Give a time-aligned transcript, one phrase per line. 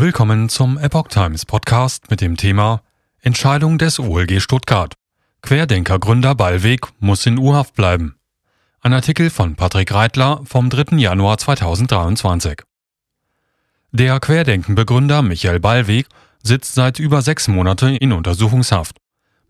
[0.00, 2.80] Willkommen zum Epoch Times Podcast mit dem Thema
[3.20, 4.94] Entscheidung des OLG Stuttgart.
[5.42, 8.16] Querdenker-Gründer Ballweg muss in U-Haft bleiben.
[8.80, 10.96] Ein Artikel von Patrick Reitler vom 3.
[10.96, 12.62] Januar 2023.
[13.90, 16.06] Der Querdenken-Begründer Michael Ballweg
[16.42, 18.96] sitzt seit über sechs Monaten in Untersuchungshaft.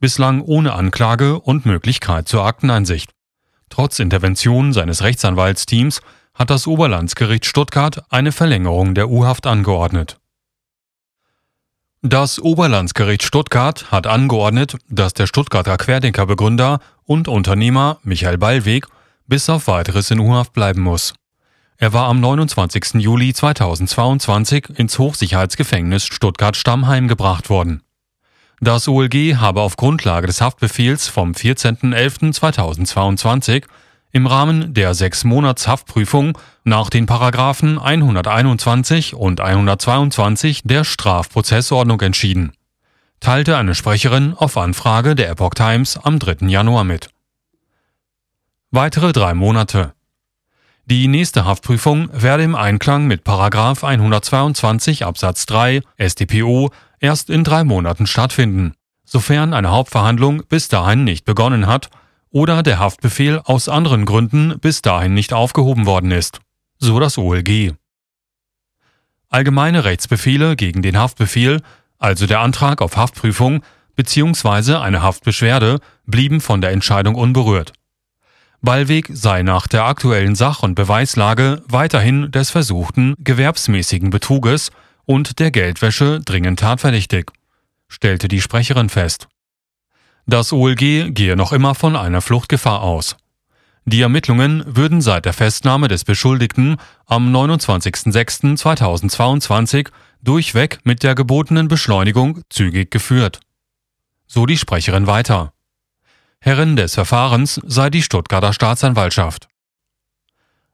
[0.00, 3.12] Bislang ohne Anklage und Möglichkeit zur Akteneinsicht.
[3.68, 6.00] Trotz Intervention seines Rechtsanwaltsteams
[6.34, 10.19] hat das Oberlandesgericht Stuttgart eine Verlängerung der U-Haft angeordnet.
[12.02, 18.86] Das Oberlandesgericht Stuttgart hat angeordnet, dass der Stuttgarter Querdenkerbegründer und Unternehmer Michael Ballweg
[19.26, 21.12] bis auf weiteres in U-Haft bleiben muss.
[21.76, 22.94] Er war am 29.
[22.94, 27.82] Juli 2022 ins Hochsicherheitsgefängnis Stuttgart-Stammheim gebracht worden.
[28.60, 33.64] Das OLG habe auf Grundlage des Haftbefehls vom 14.11.2022
[34.12, 42.52] im Rahmen der sechs Monats Haftprüfung nach den Paragraphen 121 und 122 der Strafprozessordnung entschieden,
[43.20, 46.46] teilte eine Sprecherin auf Anfrage der Epoch Times am 3.
[46.48, 47.10] Januar mit.
[48.70, 49.94] Weitere drei Monate.
[50.86, 57.62] Die nächste Haftprüfung werde im Einklang mit Paragraph 122 Absatz 3 StPO erst in drei
[57.62, 58.74] Monaten stattfinden,
[59.04, 61.90] sofern eine Hauptverhandlung bis dahin nicht begonnen hat
[62.30, 66.40] oder der Haftbefehl aus anderen Gründen bis dahin nicht aufgehoben worden ist,
[66.78, 67.74] so das OLG.
[69.28, 71.62] Allgemeine Rechtsbefehle gegen den Haftbefehl,
[71.98, 73.62] also der Antrag auf Haftprüfung
[73.94, 74.76] bzw.
[74.76, 77.72] eine Haftbeschwerde, blieben von der Entscheidung unberührt.
[78.62, 84.70] Ballweg sei nach der aktuellen Sach- und Beweislage weiterhin des versuchten gewerbsmäßigen Betruges
[85.06, 87.30] und der Geldwäsche dringend tatverdächtig,
[87.88, 89.28] stellte die Sprecherin fest.
[90.30, 93.16] Das OLG gehe noch immer von einer Fluchtgefahr aus.
[93.84, 99.88] Die Ermittlungen würden seit der Festnahme des Beschuldigten am 29.06.2022
[100.22, 103.40] durchweg mit der gebotenen Beschleunigung zügig geführt.
[104.28, 105.52] So die Sprecherin weiter.
[106.38, 109.48] Herrin des Verfahrens sei die Stuttgarter Staatsanwaltschaft.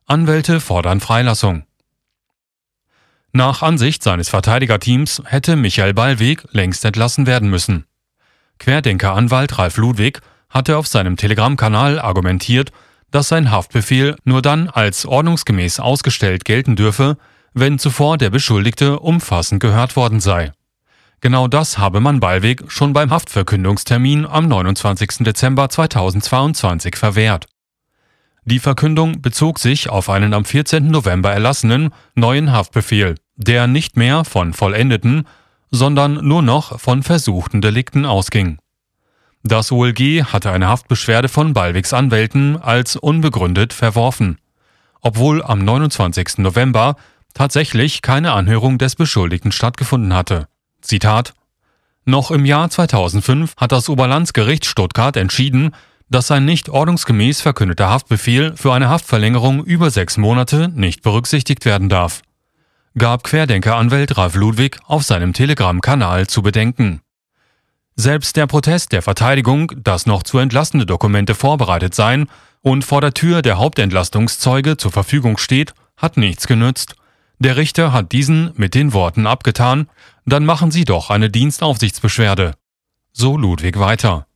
[0.04, 1.64] Anwälte fordern Freilassung.
[3.32, 7.86] Nach Ansicht seines Verteidigerteams hätte Michael Ballweg längst entlassen werden müssen.
[8.58, 12.72] Querdenker-Anwalt Ralf Ludwig hatte auf seinem Telegram-Kanal argumentiert,
[13.10, 17.16] dass sein Haftbefehl nur dann als ordnungsgemäß ausgestellt gelten dürfe,
[17.54, 20.52] wenn zuvor der Beschuldigte umfassend gehört worden sei.
[21.20, 25.24] Genau das habe man Ballweg schon beim Haftverkündungstermin am 29.
[25.24, 27.46] Dezember 2022 verwehrt.
[28.44, 30.88] Die Verkündung bezog sich auf einen am 14.
[30.88, 35.26] November erlassenen neuen Haftbefehl, der nicht mehr von vollendeten,
[35.70, 38.58] sondern nur noch von versuchten Delikten ausging.
[39.42, 44.38] Das OLG hatte eine Haftbeschwerde von Ballwigs Anwälten als unbegründet verworfen,
[45.00, 46.38] obwohl am 29.
[46.38, 46.96] November
[47.32, 50.48] tatsächlich keine Anhörung des Beschuldigten stattgefunden hatte.
[50.80, 51.34] Zitat
[52.04, 55.72] Noch im Jahr 2005 hat das Oberlandesgericht Stuttgart entschieden,
[56.08, 61.88] dass ein nicht ordnungsgemäß verkündeter Haftbefehl für eine Haftverlängerung über sechs Monate nicht berücksichtigt werden
[61.88, 62.22] darf
[62.98, 67.02] gab Querdenker-Anwalt Ralf Ludwig auf seinem Telegram-Kanal zu bedenken.
[67.94, 72.28] Selbst der Protest der Verteidigung, dass noch zu entlastende Dokumente vorbereitet seien
[72.62, 76.96] und vor der Tür der Hauptentlastungszeuge zur Verfügung steht, hat nichts genützt.
[77.38, 79.88] Der Richter hat diesen mit den Worten abgetan,
[80.24, 82.54] dann machen Sie doch eine Dienstaufsichtsbeschwerde.
[83.12, 84.26] So Ludwig weiter.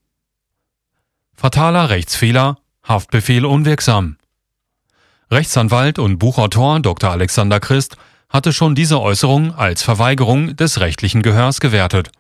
[1.35, 4.17] Fataler Rechtsfehler, Haftbefehl unwirksam.
[5.31, 7.11] Rechtsanwalt und Buchautor Dr.
[7.11, 7.97] Alexander Christ
[8.31, 12.11] hatte schon diese Äußerung als Verweigerung des rechtlichen Gehörs gewertet,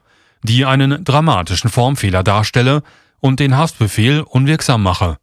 [0.42, 2.82] die einen dramatischen Formfehler darstelle
[3.20, 5.18] und den Haftbefehl unwirksam mache.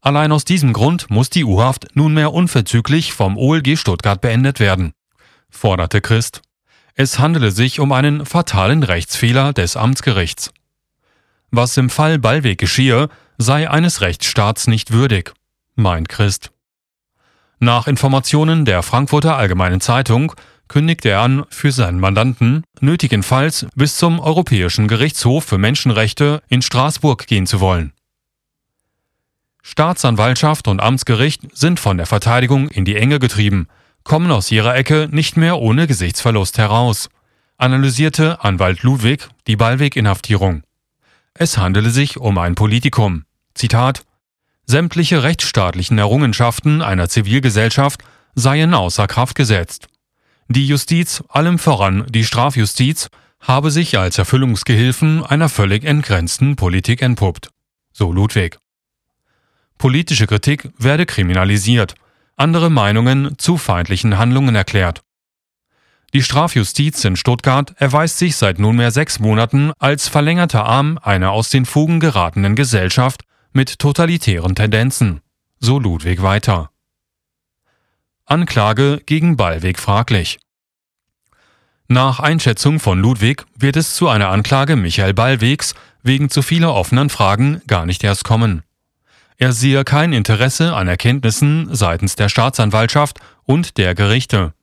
[0.00, 4.92] Allein aus diesem Grund muss die U-Haft nunmehr unverzüglich vom OLG Stuttgart beendet werden,
[5.50, 6.40] forderte Christ.
[6.94, 10.52] Es handele sich um einen fatalen Rechtsfehler des Amtsgerichts.
[11.50, 15.32] Was im Fall Ballweg geschehe, sei eines Rechtsstaats nicht würdig,
[15.74, 16.50] meint Christ.
[17.62, 20.32] Nach Informationen der Frankfurter Allgemeinen Zeitung
[20.66, 27.26] kündigte er an, für seinen Mandanten nötigenfalls bis zum Europäischen Gerichtshof für Menschenrechte in Straßburg
[27.26, 27.92] gehen zu wollen.
[29.62, 33.68] Staatsanwaltschaft und Amtsgericht sind von der Verteidigung in die Enge getrieben,
[34.04, 37.10] kommen aus ihrer Ecke nicht mehr ohne Gesichtsverlust heraus,
[37.58, 40.62] analysierte Anwalt Ludwig die Ballweg-Inhaftierung.
[41.34, 43.24] Es handele sich um ein Politikum.
[43.54, 44.06] Zitat
[44.70, 48.04] Sämtliche rechtsstaatlichen Errungenschaften einer Zivilgesellschaft
[48.36, 49.88] seien außer Kraft gesetzt.
[50.46, 53.08] Die Justiz, allem voran die Strafjustiz,
[53.40, 57.50] habe sich als Erfüllungsgehilfen einer völlig entgrenzten Politik entpuppt.
[57.92, 58.58] So Ludwig.
[59.76, 61.96] Politische Kritik werde kriminalisiert,
[62.36, 65.02] andere Meinungen zu feindlichen Handlungen erklärt.
[66.14, 71.50] Die Strafjustiz in Stuttgart erweist sich seit nunmehr sechs Monaten als verlängerter Arm einer aus
[71.50, 75.20] den Fugen geratenen Gesellschaft mit totalitären Tendenzen,
[75.58, 76.70] so Ludwig weiter.
[78.24, 80.38] Anklage gegen Ballweg fraglich.
[81.88, 85.74] Nach Einschätzung von Ludwig wird es zu einer Anklage Michael Ballwegs
[86.04, 88.62] wegen zu vieler offenen Fragen gar nicht erst kommen.
[89.36, 94.54] Er sehe kein Interesse an Erkenntnissen seitens der Staatsanwaltschaft und der Gerichte.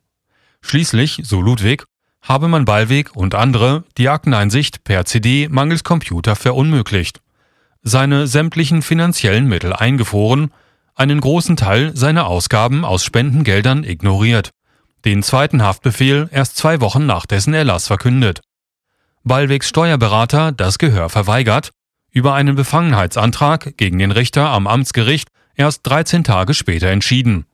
[0.62, 1.84] Schließlich, so Ludwig,
[2.22, 7.20] habe man Ballweg und andere die Akteneinsicht per CD mangels Computer verunmöglicht,
[7.82, 10.52] seine sämtlichen finanziellen Mittel eingefroren,
[10.94, 14.50] einen großen Teil seiner Ausgaben aus Spendengeldern ignoriert,
[15.04, 18.40] den zweiten Haftbefehl erst zwei Wochen nach dessen Erlass verkündet.
[19.22, 21.70] Ballwegs Steuerberater das Gehör verweigert,
[22.10, 27.46] über einen Befangenheitsantrag gegen den Richter am Amtsgericht erst 13 Tage später entschieden.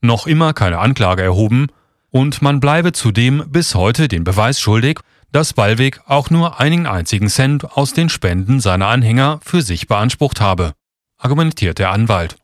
[0.00, 1.68] Noch immer keine Anklage erhoben
[2.16, 5.00] und man bleibe zudem bis heute den Beweis schuldig,
[5.32, 10.40] dass Ballweg auch nur einen einzigen Cent aus den Spenden seiner Anhänger für sich beansprucht
[10.40, 10.72] habe,
[11.18, 12.38] argumentiert der Anwalt.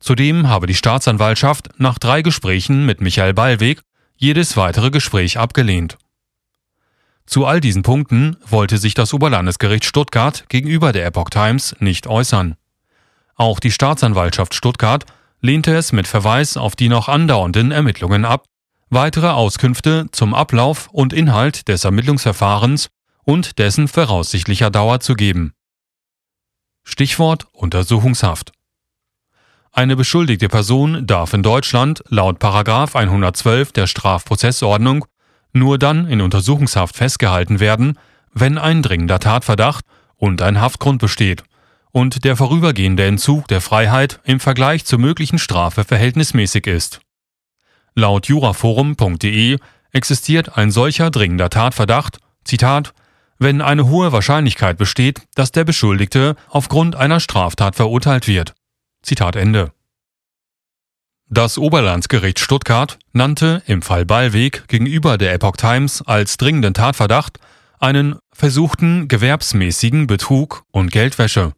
[0.00, 3.80] Zudem habe die Staatsanwaltschaft nach drei Gesprächen mit Michael Ballweg
[4.16, 5.96] jedes weitere Gespräch abgelehnt.
[7.26, 12.56] Zu all diesen Punkten wollte sich das Oberlandesgericht Stuttgart gegenüber der Epoch Times nicht äußern.
[13.36, 15.04] Auch die Staatsanwaltschaft Stuttgart
[15.40, 18.44] lehnte es mit Verweis auf die noch andauernden Ermittlungen ab,
[18.90, 22.88] weitere Auskünfte zum Ablauf und Inhalt des Ermittlungsverfahrens
[23.24, 25.52] und dessen voraussichtlicher Dauer zu geben.
[26.84, 28.52] Stichwort Untersuchungshaft.
[29.72, 35.04] Eine beschuldigte Person darf in Deutschland laut 112 der Strafprozessordnung
[35.52, 37.98] nur dann in Untersuchungshaft festgehalten werden,
[38.32, 39.84] wenn ein dringender Tatverdacht
[40.16, 41.44] und ein Haftgrund besteht
[41.92, 47.00] und der vorübergehende Entzug der Freiheit im Vergleich zur möglichen Strafe verhältnismäßig ist.
[47.94, 49.58] Laut juraforum.de
[49.92, 52.92] existiert ein solcher dringender Tatverdacht, Zitat,
[53.38, 58.54] wenn eine hohe Wahrscheinlichkeit besteht, dass der Beschuldigte aufgrund einer Straftat verurteilt wird.
[59.02, 59.72] Zitat Ende.
[61.30, 67.38] Das Oberlandesgericht Stuttgart nannte im Fall Ballweg gegenüber der Epoch Times als dringenden Tatverdacht
[67.78, 71.52] einen versuchten gewerbsmäßigen Betrug und Geldwäsche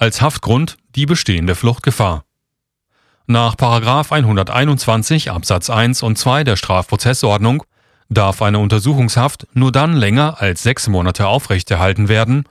[0.00, 2.24] als Haftgrund die bestehende Fluchtgefahr.
[3.26, 7.62] Nach 121 Absatz 1 und 2 der Strafprozessordnung
[8.08, 12.44] darf eine Untersuchungshaft nur dann länger als sechs Monate aufrechterhalten werden,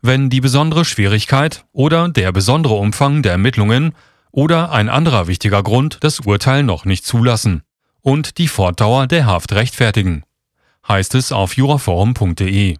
[0.00, 3.94] wenn die besondere Schwierigkeit oder der besondere Umfang der Ermittlungen
[4.32, 7.62] oder ein anderer wichtiger Grund das Urteil noch nicht zulassen
[8.00, 10.24] und die Fortdauer der Haft rechtfertigen,
[10.88, 12.76] heißt es auf juraforum.de.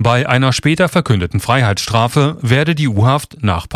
[0.00, 3.66] Bei einer später verkündeten Freiheitsstrafe werde die U-Haft nach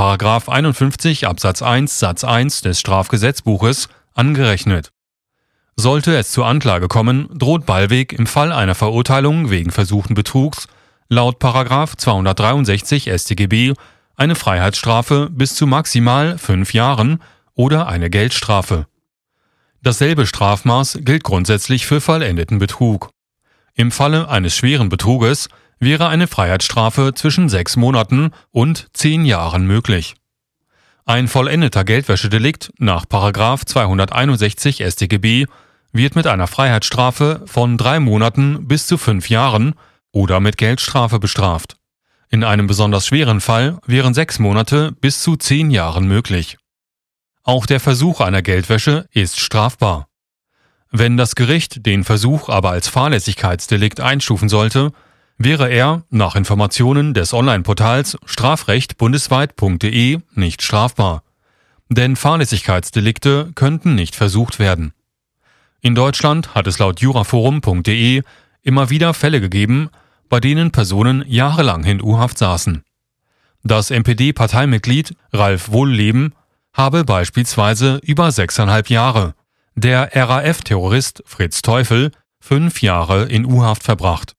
[0.48, 4.92] 51 Absatz 1 Satz 1 des Strafgesetzbuches angerechnet.
[5.74, 10.69] Sollte es zur Anklage kommen, droht Ballweg im Fall einer Verurteilung wegen versuchten Betrugs
[11.08, 13.74] laut 263 StGB
[14.14, 17.20] eine Freiheitsstrafe bis zu maximal fünf Jahren
[17.54, 18.86] oder eine Geldstrafe.
[19.82, 23.10] Dasselbe Strafmaß gilt grundsätzlich für vollendeten Betrug.
[23.74, 25.48] Im Falle eines schweren Betruges
[25.82, 30.14] wäre eine Freiheitsstrafe zwischen sechs Monaten und zehn Jahren möglich.
[31.05, 35.46] Ein vollendeter Geldwäschedelikt nach 261 StGB
[35.93, 39.75] wird mit einer Freiheitsstrafe von drei Monaten bis zu fünf Jahren
[40.12, 41.77] oder mit Geldstrafe bestraft.
[42.31, 46.58] In einem besonders schweren Fall wären sechs Monate bis zu zehn Jahren möglich.
[47.43, 50.06] Auch der Versuch einer Geldwäsche ist strafbar.
[50.93, 54.93] Wenn das Gericht den Versuch aber als Fahrlässigkeitsdelikt einstufen sollte,
[55.44, 61.22] wäre er nach Informationen des Online-Portals strafrechtbundesweit.de nicht strafbar.
[61.89, 64.93] Denn Fahrlässigkeitsdelikte könnten nicht versucht werden.
[65.81, 68.22] In Deutschland hat es laut juraforum.de
[68.63, 69.91] immer wieder Fälle gegeben,
[70.29, 72.84] bei denen Personen jahrelang in U-Haft saßen.
[73.65, 76.34] Das NPD-Parteimitglied Ralf Wohlleben
[76.72, 79.34] habe beispielsweise über sechseinhalb Jahre,
[79.75, 84.34] der RAF-Terrorist Fritz Teufel fünf Jahre in U-Haft verbracht.